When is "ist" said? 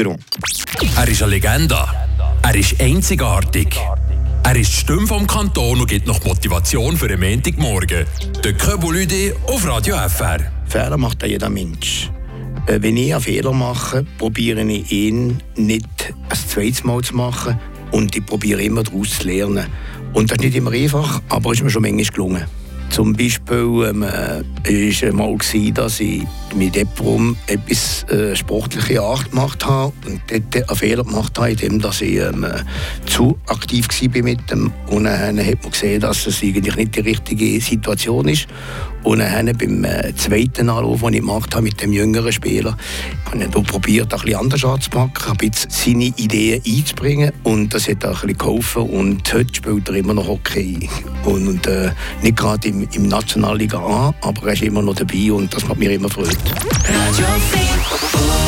1.08-1.22, 2.54-2.80, 4.56-4.72, 20.38-20.44, 21.52-21.62, 38.28-38.48, 54.52-54.62